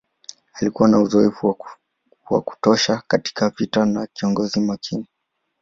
[0.53, 1.55] Alikuwa na uzoefu
[2.29, 5.07] wa kutosha katika vita na kiongozi makini.